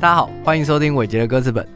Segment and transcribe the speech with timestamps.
[0.00, 1.68] 大家好，欢迎收听伟杰的歌词本。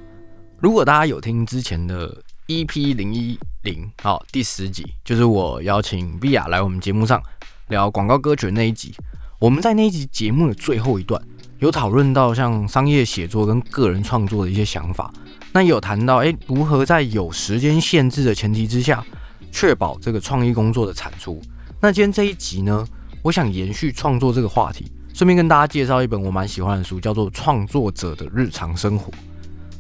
[0.61, 2.17] 如果大家有听之前的
[2.47, 7.21] EP 零一零，好，第十集，就是我邀请 v i a 来我们节目上
[7.67, 8.95] 聊广告歌曲的那一集。
[9.41, 11.21] 我们在那一集节目的最后一段，
[11.59, 15.13] 有讨论到像商业写作跟个人创作的一些想法。
[15.51, 19.05] 那有谈到，诶，如何在有时间限制的前提之下，
[19.51, 21.43] 确保这个创意工作的产出。
[21.81, 22.87] 那今天这一集呢，
[23.21, 24.93] 我想延续创作这个话题。
[25.15, 29.13] 顺便跟大家介绍一本我蛮喜欢的书，叫做《创作者的日常生活》。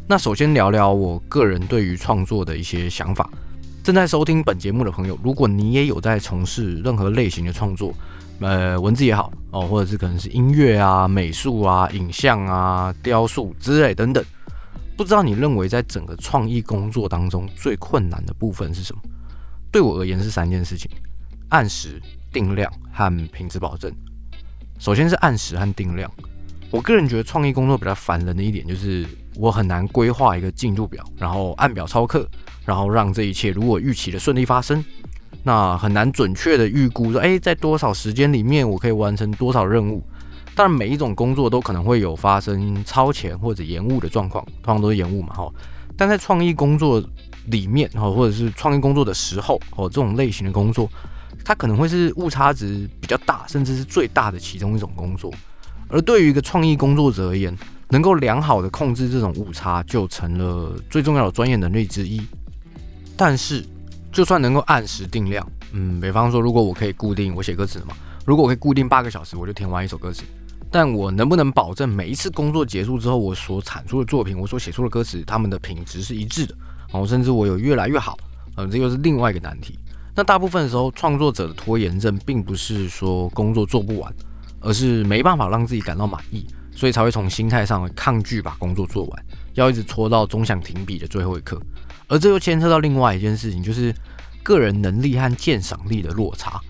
[0.06, 3.28] 那首先聊聊我个人对于创作的一些想法。
[3.82, 7.94] 正在收听本节目的朋友，如果你也有在从事任何类型的创作，
[8.40, 14.22] 呃，文字也好哦，或者是可能是音乐啊、美术啊、影像啊、雕塑之类等等，
[14.98, 19.00] 不知道你认为在整个创意工作当中最困难的部分是什么？
[19.72, 20.90] 对我而言是三件事情：
[21.48, 23.90] 按时、定量和品质保证。
[24.78, 26.10] 首先是按时和定量。
[26.70, 29.06] 我个人觉得创意工作比较烦人的一点就是，
[29.36, 32.26] 我很难规划一个进度表，然后按表操课，
[32.64, 34.82] 然后让这一切如果预期的顺利发生。
[35.44, 40.02] 那很难准确的预估说，哎，在多少时间里面我可以完成多少任务。
[40.54, 45.52] 当然，每一种工作都可能会有发生超前或者延误的状况，通常都是延误嘛，哈。
[45.96, 47.02] 但在创意工作
[47.46, 50.88] 里面，哈，或者是创意工作的时候，哦，这种类型的工作。
[51.44, 55.32] 它可能会是误差值比较大，甚至是最大的其中一种工作。
[55.88, 57.56] 而对于一个创意工作者而言，
[57.88, 62.22] 能够良好的控制这种误差，就成了最重要的专业能力之一。
[63.16, 63.64] 但是，
[64.10, 70.22] 就算能够按时定量，嗯，比方说，如果我可以固定我写歌词嘛，如果我可以固定八个小时，我就填完一首歌词。
[70.70, 76.54] 但我能不能保证每一次工作结束之后，我所产出的作品，我所写出的歌词，他们的品质是一致的？
[76.90, 78.16] 然后，甚至我有越来越好，
[78.56, 79.78] 嗯，这又是另外一个难题。
[80.14, 84.14] 那大部分的时候，创作者的拖延症并不是说工作做不完，
[84.60, 89.24] 而是没办法让自己感到满意，所以才会从心态上抗拒把工作做完，
[89.54, 91.60] 要一直拖到总想停笔的最后一刻。
[92.08, 93.94] 而这又牵涉到另外一件事情，就是
[94.42, 96.60] 个人能力和鉴赏力的落差。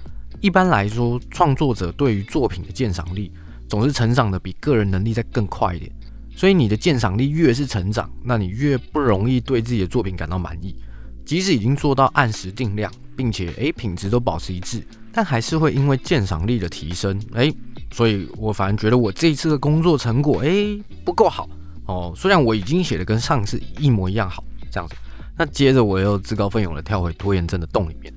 [0.41, 3.33] 一般来说，创作者对于作品的鉴赏力
[3.69, 5.91] 总是成长的比个人能力再更快一点，
[6.37, 10.77] 所以你的鉴赏力越是成长，那你越不容易对自己的作品感到满意。
[11.25, 17.55] 即使已经做到按时定量，并且诶品质都保持一致，但还是会因为鉴赏力的提升诶，
[17.93, 21.49] 所以我反而觉得我这一次的工作成果诶不够好
[21.87, 22.13] 哦。
[22.17, 24.95] 虽然我已经写的跟上次一模一样好，这样子，
[25.37, 28.13] 那接着我又自告奋勇的跳回拖延症的洞里面。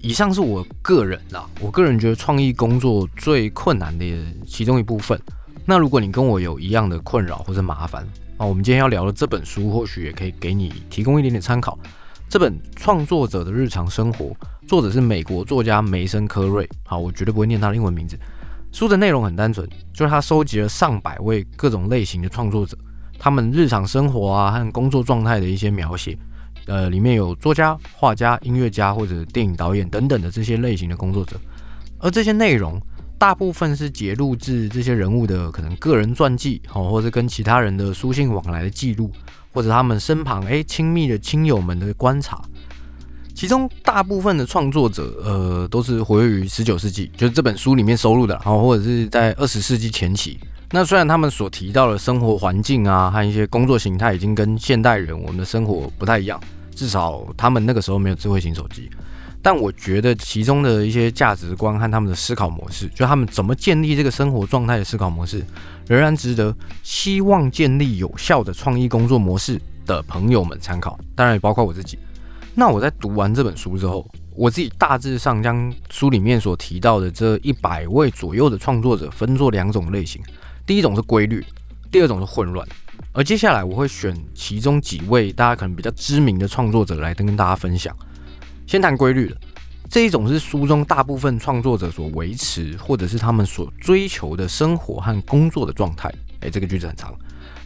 [0.00, 4.04] 以上是我个人啦，我个人觉得创意工作最困难的
[4.46, 5.20] 其中一部分。
[5.64, 8.06] 那如果你跟我有一样的困扰或者麻烦
[8.36, 11.76] 啊，我们今天要聊的这本书或许也可以给你提供一点点参考。
[12.28, 16.68] 这本创作者的日常生活，作者是美国作家梅森科瑞。
[16.84, 18.18] 好，我绝对不会念他的英文名字。
[18.72, 22.76] 书的内容很单纯，就是他收集了上百位各种类型的创作者，
[23.16, 26.18] 他们日常生活啊和工作状态的一些描写。
[26.66, 31.36] 呃，里面有作家、画家、音乐家或者电影导演等等的这些类型的工作者。
[32.00, 32.78] 而这些内容
[33.18, 39.10] 大部分是节录自这些人物的可能个人传记，好，或者跟其他人的书信往来的记录。
[39.52, 42.42] 或者他们身旁诶亲密的亲友们的观察，
[43.34, 50.38] 其中大部分的创作者呃都是活跃于十九世纪，就是这本书里面收录的，然后或者是在二十世纪前期。
[50.72, 56.38] 那虽然他们所提到的生活环境啊和一些工作形态已经跟现代人我们的生活不太一样，
[56.74, 58.90] 至少他们那个时候没有智慧型手机。
[59.46, 65.40] 但我觉得其中的一些价值观和他们的思考模式，就他们怎么建立这个生活状态的思考模式，
[65.86, 66.52] 仍然值得
[66.82, 70.98] 希望建立有效的创意工作模式的朋友们参考。
[71.14, 71.96] 当然也包括我自己。
[72.56, 74.04] 那我在读完这本书之后，
[74.34, 80.20] 我自己大致上将书里面所提到的这一百位左右的创作者分作两种类型：
[80.66, 81.46] 第一种是规律，
[81.92, 82.66] 第二种是混乱。
[83.12, 87.96] 而接下来我会选其中几位大家可能比较知名的创作者来跟大家分享。
[88.66, 89.36] 先谈规律了，
[89.88, 96.12] 这一种是书中大部分创作者所维持，或者是他们所追求的生活和工作的状态。
[96.40, 97.14] 诶，这个句子很长。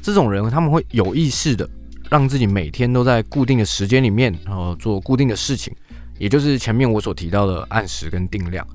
[0.02, 1.68] 这种人他们会有意识的
[2.10, 5.74] 让自己每天都在固定的时间里面，然后做固定的事情，
[6.18, 8.66] 也就是前面我所提到的按时跟定量。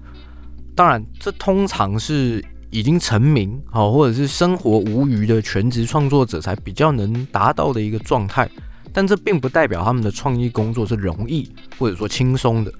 [0.75, 8.49] 当然，这通常是已经成名，好或者是生活无余的全职创作者才比较能达到的一个状态。
[8.95, 12.71] 但这并不代表他们的创意工作是容易或者说轻松的，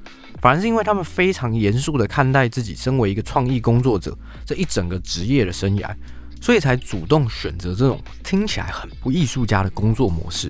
[0.42, 5.94] 反而是因为他们非常严肃的看待自己身为一个创意工作者这一整个职业的生涯，
[6.40, 10.50] 所以才主动选择这种听起来很不艺术家的工作模式。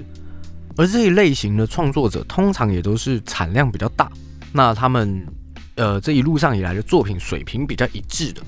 [0.77, 4.07] 而这一类型的创作者通常也都是产量比较大，
[4.53, 5.25] 那他们
[5.73, 8.41] 呃这一路上以来的作品水平比较一致的。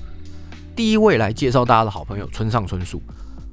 [0.76, 3.02] 第一位来介绍大家的好朋友村上春树。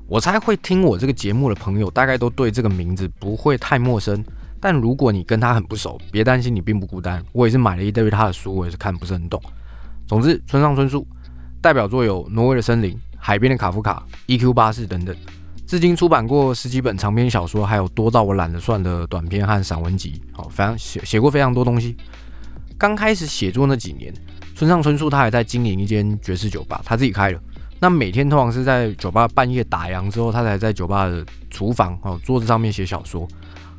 [0.07, 4.23] 我猜会听我这个节目的朋友，大概都对这个名字不会太陌生。
[4.61, 7.23] 但如果你跟他很不熟，别担心，你并不孤单。
[7.31, 9.41] 我也是买了一堆他的书，我也是看不是很懂。
[10.07, 11.07] 总之，村上春树
[11.59, 14.53] 代表作有《挪威的森林》《海边的卡夫卡》《E.Q.
[14.53, 15.15] 巴士》等等。
[15.65, 20.21] 至今出版过十几本长篇小说，还有多到我懒得算的短篇和散文集。
[20.31, 21.97] 好，非常写写过非常多东西。
[22.77, 24.13] 刚开始写作那几年，
[24.55, 27.41] 村上春树他还在经营一间爵士酒吧，他自己开的。
[27.79, 33.27] 那每天通常是在酒吧半夜打烊之后，他才在酒吧的厨房哦桌子上面写小说。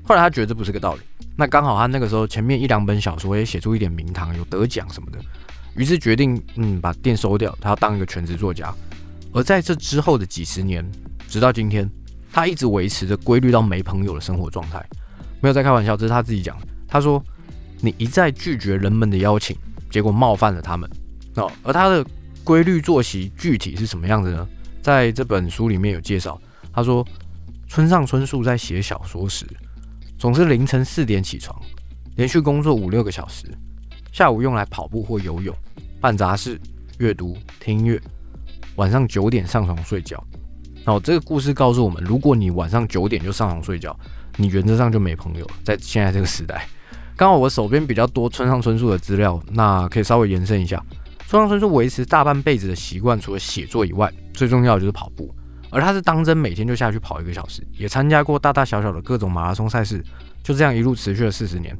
[0.04, 1.00] 后来他觉得这不是个道理，
[1.34, 5.18] 那刚好他那个时候前面一两本小说也写出一点名堂，有得奖什么的，
[5.74, 8.72] 于是决定嗯把店收掉，他要当一个全职作家。
[9.32, 10.88] 而在这之后的几十年，
[11.26, 11.90] 直到今天，
[12.32, 14.84] 他一直维持着规律到没朋友的生活状态，
[15.40, 16.56] 没有在开玩笑，这是他自己讲。
[16.86, 17.20] 他说
[17.80, 19.56] ：“你一再拒绝人们的邀请，
[19.90, 20.88] 结果冒犯了他们。”
[21.34, 22.06] 哦，而他的。
[22.46, 24.46] 规律作息具体是什么样子呢？
[24.80, 26.40] 在这本书里面有介绍。
[26.72, 27.04] 他说，
[27.66, 29.44] 村上春树在写小说时，
[30.16, 31.60] 总是凌晨四点起床，
[32.14, 33.48] 连续工作五六个小时，
[34.12, 35.52] 下午用来跑步或游泳、
[36.00, 36.56] 办杂事、
[36.98, 38.00] 阅读、听音乐，
[38.76, 40.22] 晚上九点上床睡觉。
[40.84, 43.98] 哦，这个故事告诉我们，如果你晚上九点就上床睡觉，
[44.36, 45.54] 你原则上就没朋友了。
[45.64, 46.68] 在现在这个时代，
[47.16, 50.80] 刚好我手边比较多村上春树的资料，那可以稍微延伸一下。
[51.28, 55.34] 村上春树维持大半辈子的习惯，除了写作以外，最重要的就是跑步。
[55.70, 60.00] 而他是当真每天就下去跑一个小时，也参加过大大小小的各种马拉松赛事，
[60.44, 61.76] 就这样一路持续了四十年。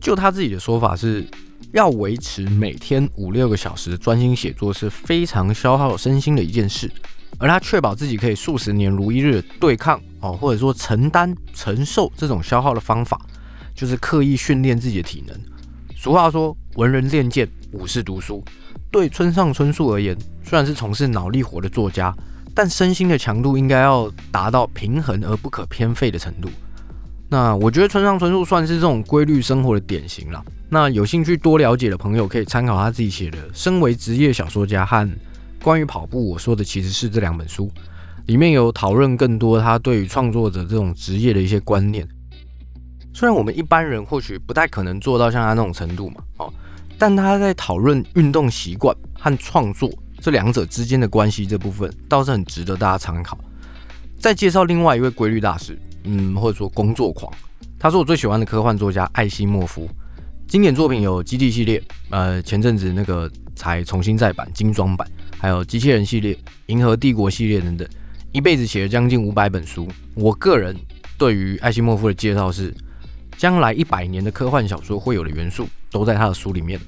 [0.00, 1.24] 就他自己的说法是，
[1.70, 6.90] 要维持每天五六个小时专心写作是非常消耗身心的一件事。
[7.38, 13.20] 而他确保自己可以数十年如一日对抗哦，或者说承担承受这种消耗的方法，
[13.76, 15.40] 就是刻意训练自己的体能。
[15.96, 18.44] 俗话说，文人练剑，武士读书。
[18.92, 22.14] 对村上春树而言，虽然是从事脑力活的作家，
[22.54, 26.48] 但身心的强度应该要达到平衡而不可偏废的程度。
[27.30, 30.44] 那我觉得村上春树算是这种规律生活的典型了。
[30.68, 35.08] 那有兴趣多了解的朋友，可以参考他自己写的《身为职业小说家》和
[35.62, 37.70] 《关于跑步》，我说的其实是这两本书，
[38.26, 42.06] 里面有讨论更多他对于创作者这种职业的一些观念。
[43.14, 46.52] 虽然我们一般人或许不太可能做到像他那种程度嘛，哦。
[47.02, 53.36] 但他在讨论运动习惯和创作这两者之间的关系这部分，倒是很值得大家参考。
[54.20, 57.28] 再介绍另外一位规律大师，嗯，或者说工作狂，
[57.76, 59.88] 他是我最喜欢的科幻作家艾西莫夫。
[60.46, 65.04] 经典作品有《基地》系列，呃，前阵子那个才重新再版精装版，
[65.40, 66.32] 还有《机器人》系列、
[66.66, 67.88] 《银河帝国》系列等等，
[68.30, 69.88] 一辈子写了将近五百本书。
[70.14, 70.76] 我个人
[71.18, 72.72] 对于艾西莫夫的介绍是，
[73.36, 75.66] 将来一百年的科幻小说会有的元素。
[75.92, 76.80] 都在他的书里面，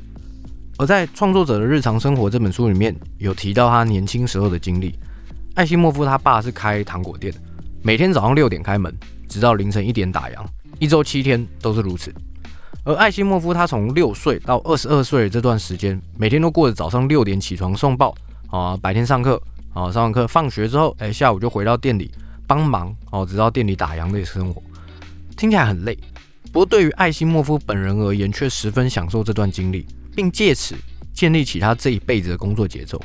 [0.78, 4.94] 而在《创作者的日常生活》这本书里面有提到他年轻时候的经历。
[5.54, 7.32] 艾希莫夫他爸是开糖果店，
[7.80, 8.92] 每天早上六点开门，
[9.28, 10.44] 直到凌晨一点打烊，
[10.80, 12.12] 一周七天都是如此。
[12.82, 18.12] 而艾希莫夫他从六岁到二十二岁这段时间，每天都过着早上六点起床送报
[18.50, 19.40] 啊，白天上课
[19.72, 22.10] 啊，上完课放学之后，哎，下午就回到店里
[22.48, 24.60] 帮忙哦，直到店里打烊的生活，
[25.36, 25.96] 听起来很累。
[26.52, 30.74] 不过，对于艾希莫夫本人而言，却十分享受这段经历，并借此
[31.12, 33.00] 建立起他这一辈子的工作节奏。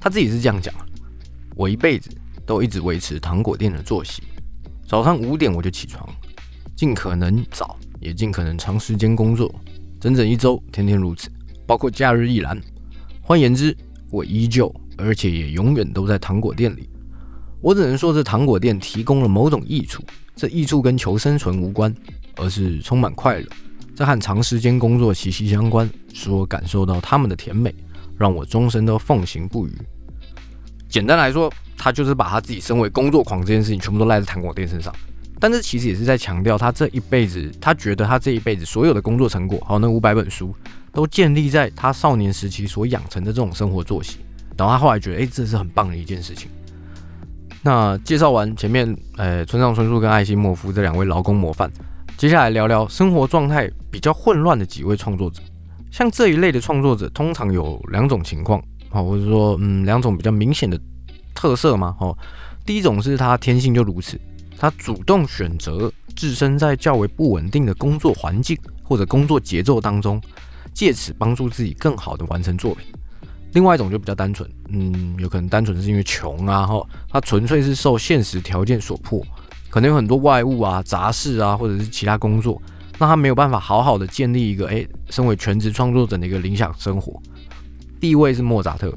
[0.00, 0.74] 他自己是这样讲
[1.56, 2.10] ：“我一辈子
[2.44, 4.22] 都一直维持糖果店的作息，
[4.86, 6.08] 早上五点我就起床，
[6.76, 9.54] 尽可能早，也尽可能长时间工作，
[10.00, 11.30] 整整一周，天天如此，
[11.66, 12.60] 包括假日亦然。
[13.22, 13.76] 换言之，
[14.10, 16.88] 我依旧，而且也永远都在糖果店里。
[17.60, 20.02] 我只能说，这糖果店提供了某种益处，
[20.36, 21.94] 这益处跟求生存无关。”
[22.36, 23.46] 而是充满快乐，
[23.94, 27.72] 这和长时间工作息息相关，使我感受到他们的甜美，
[28.18, 29.72] 让我终身都奉行不渝。
[30.88, 34.92] 简单来说，他就是把他自己身为工作狂这件事情全部都赖在糖果店身上，
[35.38, 40.54] 但这其实也是在强调他这一辈子，他觉得他这一辈子所有的工作成果，还有那五百本书，
[40.92, 44.18] 都建立在他少年时期所养成的这种生活作息。
[44.56, 46.48] 然后他后来觉得，哎，这是很棒的一件事情。
[47.62, 51.70] 那介绍完前面，呃，村上春树跟艾希莫夫这两位劳工模范。
[52.16, 55.42] 接下来聊聊生活状态比较混乱的几位创作者。
[55.90, 60.80] 像这一类的创作者，通常有两种情况，好，或者说，嗯，两种比较明显的
[61.34, 62.16] 特色嘛，哦，
[62.64, 64.18] 第一种是他天性就如此，
[64.56, 70.20] 他主动选择置身在较为不稳定的工作环境或者工作节奏当中，
[70.72, 72.86] 借此帮助自己更好的完成作品。
[73.52, 79.20] 另外一种就比较单纯，嗯，有可能单纯是因为穷啊，哈，他纯粹是受现实条件所迫。
[79.74, 82.62] 可能有很多外物啊、杂事啊，或者是其他工作，
[82.96, 87.20] 让他没有办法好好的建立一个诶，身为全职创作者的一个理想生活。
[87.98, 88.88] 第一位是莫扎特，《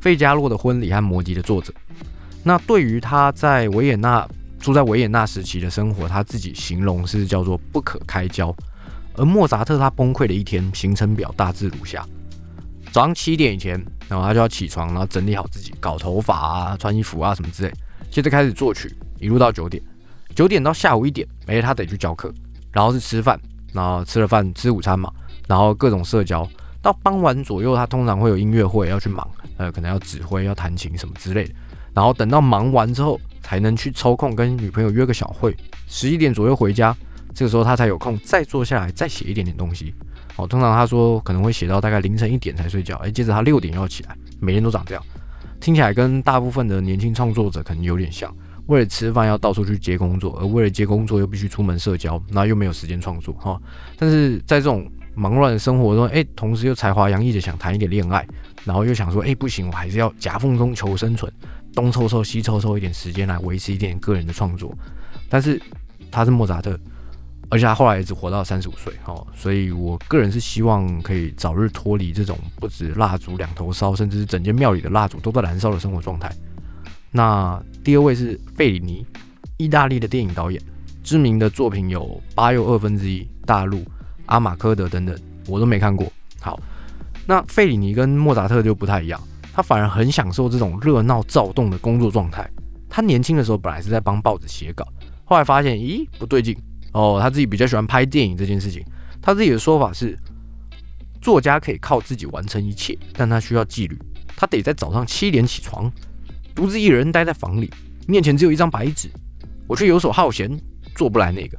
[0.00, 1.74] 费加洛的婚礼》和《魔笛》的作者。
[2.42, 4.26] 那对于他在维也纳
[4.58, 8.50] 住在维也纳时期的生活，他自己形容是叫做不可开交。
[9.16, 12.02] 而莫扎特他崩溃的一天行程表大致如下：
[12.90, 13.72] 早上七点以前，
[14.08, 17.70] 然后他就要起床，然后整理好自己，搞头发啊、穿衣服啊什么之类，
[18.10, 18.90] 接着开始作曲，
[19.20, 19.82] 一路到九点。
[20.34, 22.32] 九点到下午一点，哎，他得去教课，
[22.72, 23.38] 然后是吃饭，
[23.72, 25.10] 然后吃了饭吃午餐嘛，
[25.46, 26.48] 然后各种社交。
[26.82, 29.26] 到傍晚左右，他通常会有音乐会要去忙，
[29.56, 31.54] 呃，可能要指挥、要弹琴什么之类的。
[31.94, 35.56] 然后等到忙完之后，才能去抽空跟女朋友约个小会。
[35.86, 36.94] 十一点左右回家。
[37.32, 39.92] 这个时候他才有空再坐下来再写一点点东西。
[40.36, 42.96] 哦，通常他说可能会写到大概凌晨一点才睡觉。
[42.98, 45.02] 哎，接着他六点要起来，每天都长这样，
[45.58, 48.32] 听起来跟大部分的年轻创作者可能有点像。
[48.66, 53.60] 为了吃饭要到处去接工作，而为了接工作又必须出门社交，那又没有时间创作哈。
[53.98, 58.26] 但是在这种忙乱的生活中，哎，同时又才华洋溢的想谈一点恋爱，
[58.64, 61.32] 然后又想说，哎，不行，我还是要夹缝中求生存，
[61.74, 64.76] 东凑凑西凑凑一点时间来维持一点个人的创作。
[65.28, 65.60] 但是
[66.10, 66.78] 他是莫扎特。
[67.50, 76.34] 而且他后来也只活到三十五岁，哦，所以我个人是希望可以早日脱离这种不止蜡烛两头烧，甚至是整间庙里的蜡烛都在燃烧的生活状态。
[77.16, 79.06] 那第二位是费里尼，
[79.56, 80.60] 意大利的电影导演，
[81.04, 82.02] 知名的作品有
[82.34, 83.78] 《八又二分之一》、《大陆》、
[84.26, 85.16] 《阿马科德》等等，
[85.46, 86.12] 我都没看过。
[86.40, 86.58] 好，
[87.24, 89.20] 那费里尼跟莫扎特就不太一样，
[89.52, 92.50] 他反而很享受这种热闹躁动的工作状态。
[92.90, 94.84] 他年轻的时候本来是在帮报纸写稿，
[95.24, 96.56] 后来发现，咦，不对劲。
[96.90, 98.84] 哦，他自己比较喜欢拍电影这件事情。
[99.22, 100.18] 他自己的说法是，
[101.20, 103.96] 作家可以靠自己完成一切，但他需要纪律。
[104.36, 105.88] 他得在早上七点起床，
[106.54, 107.70] 独自一人待在房里，
[108.06, 109.08] 面前只有一张白纸。
[109.66, 110.50] 我却游手好闲，
[110.94, 111.58] 做不来那个。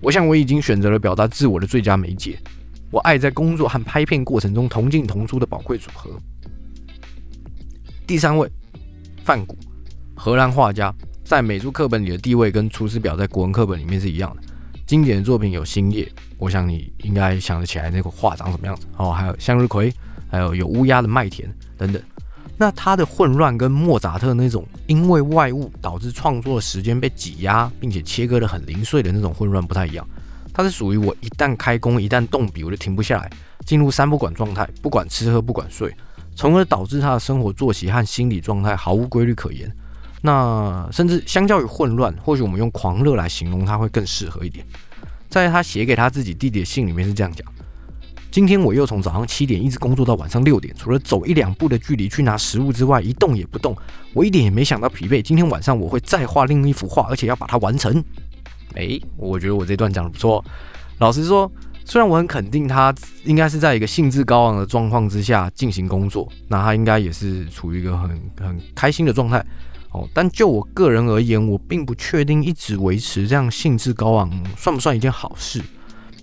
[0.00, 2.38] 我想我已经选择了表达自我的最佳媒介。
[2.90, 6.10] 我爱在工作和拍片过程中同进同出的宝贵组合。
[8.06, 8.50] 第三位，
[9.24, 9.56] 范谷，
[10.14, 10.92] 荷兰画家，
[11.24, 14.42] 在美术课本里的地位跟《出师表》在国文课本里面是一样的。
[14.86, 16.04] 经典的作品有《星夜》，
[16.36, 19.12] 我想你应该想得起来那个画长什么样子哦。
[19.12, 19.90] 还有《向日葵》，
[20.28, 22.02] 还有有乌鸦的麦田等等。
[22.56, 30.06] 那他的混乱跟莫扎特那种因为外物导致创作时间被挤压，并且切割的很零碎的那种混乱不太一样。
[30.52, 33.30] 他是属于我一旦开工，一旦动笔，我就停不下来，
[33.64, 35.92] 进入三不管状态，不管吃喝，不管睡，
[36.36, 39.74] 从而导致他的生活作息和心理状态毫无规律可言。
[40.20, 44.64] 那甚至相较于混乱，或许我们用狂热来形容他会更适合一点。
[45.28, 47.50] 在他写给他自己弟弟的信里面是这样讲：
[48.32, 53.76] 今天我又从早上七点一直工作到晚上六点，除了走一两步的距离去拿食物之外，一动也不动。
[54.14, 55.20] 我一点也没想到疲惫。
[55.20, 58.02] 今天晚上我会再画另一幅画，而且要把它完成。
[58.74, 60.42] 哎，我觉得我这段讲的不错。
[60.96, 61.52] 老实说，
[61.84, 68.08] 虽然我很肯定他应该是在一个兴致高昂的状况之下进行工作，那他应该也是处于一个很
[68.40, 69.44] 很开心的状态。
[69.90, 75.60] 哦，但就我个人而言，我并不确定一直维持这样兴致高昂算不算一件好事。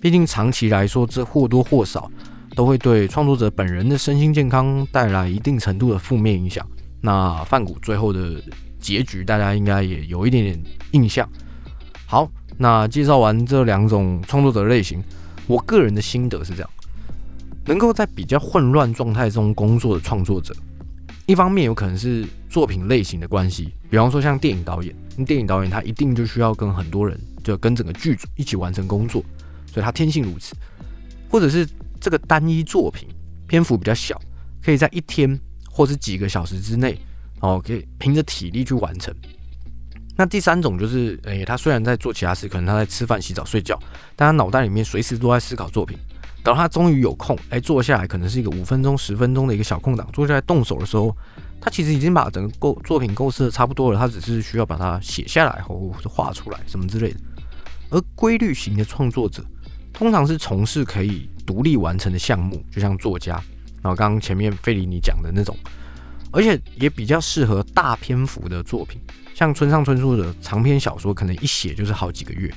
[0.00, 2.10] 毕竟长期来说，这或多或少
[2.54, 6.66] 都会对创作者本人的身心健康带来一定程度的负面影响。
[7.02, 8.42] 那范谷最后的
[8.78, 11.28] 结局，大家应该也有一点点印象。
[12.06, 15.02] 好，那介绍完这两种创作者类型，
[15.46, 16.70] 我个人的心得是这样：
[17.66, 20.54] 能够在比较混乱状态中工作的创作者。
[21.26, 24.92] 一方面有可能是作品类型的关系，比方说像电影导演，
[25.24, 29.22] 电影导演他一定就需要跟很多人，就跟整个剧组一起完成工作，
[29.72, 30.54] 所以他天性如此。
[31.30, 31.68] 或者是
[32.00, 33.08] 这个单一作品
[33.46, 34.20] 篇幅比较小，
[34.62, 35.38] 可以在一天
[35.70, 36.98] 或是几个小时之内，
[37.40, 39.14] 哦，可以凭着体力去完成。
[40.16, 43.78] 那第三种就是，诶，他虽然在做其他事，可能他在吃饭、洗澡、睡觉，
[44.16, 45.96] 但他脑袋里面随时都在思考作品。
[46.42, 51.14] 等他终于有空，哎，坐下来，可能是一个五分钟、十分钟的一个小空档，坐下来动手的时候，
[51.60, 57.20] 他其实已经把整个构作品构思的差不多了，他只是需要把它写下来或者画出来什么之类的。
[57.90, 59.44] 而规律型的创作者，
[60.00, 63.34] 通常是从事可以独立完成的项目，就像作家，
[63.82, 65.54] 然后刚刚前面费里尼讲的那种，
[66.32, 68.98] 而且也比较适合大篇幅的作品，
[69.34, 72.50] 像村上春树的长篇小说，可能一写就是好几个月。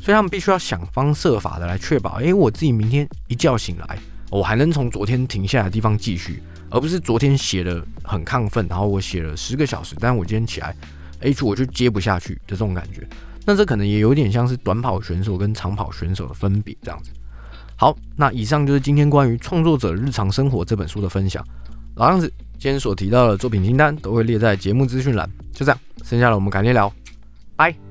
[0.00, 3.98] 所以他们必须要想方设法的来确保，哎，我自己明天一觉醒来，
[4.30, 10.74] 我还能从昨天停下来的地方继续，而不是昨天写的很亢奋，然后我写了十个小时，但我今天起来
[11.20, 13.06] ，H 我就接不下去的这种感觉。
[13.48, 17.10] 那这可能也有点像是短跑选手跟长跑选手的分别这样子。
[17.76, 21.42] 好，那以上就是今天关于创作者日常生活这本书的分享。
[21.96, 25.26] 老样子，今天所提到的作品清单都会列在节目资讯栏。
[25.50, 26.92] 就这样，剩下的我们改天聊，
[27.56, 27.87] 拜。